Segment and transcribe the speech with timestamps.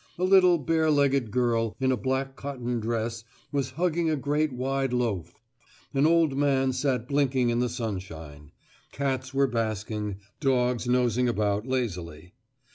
[0.17, 4.93] A little bare legged girl, in a black cotton dress, was hugging a great wide
[4.93, 5.35] loaf;
[5.93, 8.51] an old man sat blinking in the sunshine;
[8.91, 12.33] cats were basking, dogs nosing about lazily.